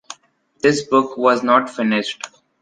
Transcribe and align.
This 0.63 0.81
book 0.81 1.15
was 1.15 1.43
not 1.43 1.69
finished. 1.69 2.27